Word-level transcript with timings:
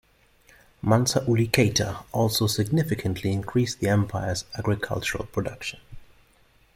Mansa 0.81 1.23
Uli 1.27 1.45
Keita 1.47 2.03
also 2.11 2.47
significantly 2.47 3.31
increased 3.31 3.81
the 3.81 3.87
empire's 3.89 4.45
agricultural 4.57 5.27
production. 5.27 5.79